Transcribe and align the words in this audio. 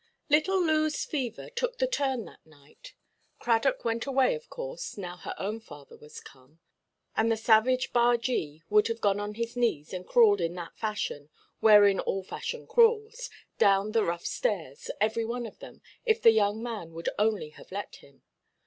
Little 0.31 0.59
Looʼs 0.59 1.05
fever 1.07 1.49
"took 1.51 1.77
the 1.77 1.85
turn" 1.85 2.25
that 2.25 2.43
night. 2.43 2.95
Cradock 3.39 3.85
went 3.85 4.07
away, 4.07 4.33
of 4.33 4.49
course, 4.49 4.97
now 4.97 5.15
her 5.17 5.35
own 5.37 5.59
father 5.59 5.95
was 5.95 6.19
come; 6.19 6.59
and 7.15 7.31
the 7.31 7.37
savage 7.37 7.93
bargee 7.93 8.63
would 8.67 8.87
have 8.87 8.99
gone 8.99 9.19
on 9.19 9.35
his 9.35 9.55
knees, 9.55 9.93
and 9.93 10.07
crawled 10.07 10.41
in 10.41 10.55
that 10.55 10.75
fashion—wherein 10.75 11.99
all 11.99 12.23
fashion 12.23 12.65
crawls—down 12.65 13.91
the 13.91 14.03
rough 14.03 14.25
stairs, 14.25 14.89
every 14.99 15.23
one 15.23 15.45
of 15.45 15.59
them, 15.59 15.83
if 16.03 16.19
the 16.19 16.31
young 16.31 16.63
man 16.63 16.93
would 16.93 17.09
only 17.19 17.49
have 17.49 17.71
let 17.71 17.97
him. 17.97 18.23